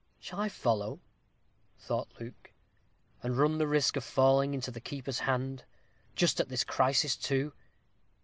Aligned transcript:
"Shall 0.19 0.39
I 0.41 0.49
follow," 0.49 0.99
thought 1.77 2.19
Luke, 2.19 2.53
"and 3.21 3.37
run 3.37 3.59
the 3.59 3.67
risk 3.67 3.95
of 3.95 4.03
falling 4.03 4.55
into 4.55 4.71
the 4.71 4.81
keeper's 4.81 5.19
hand, 5.29 5.63
just 6.15 6.39
at 6.39 6.49
this 6.49 6.63
crisis, 6.63 7.15
too? 7.15 7.53